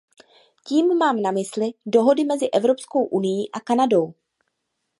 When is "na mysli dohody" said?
1.21-2.23